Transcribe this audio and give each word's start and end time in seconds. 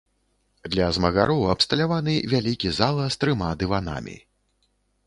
Для 0.75 0.87
змагароў 0.95 1.45
абсталяваны 1.55 2.17
вялікі 2.35 2.75
зала 2.79 3.05
з 3.19 3.25
трыма 3.27 3.55
дыванамі. 3.63 4.17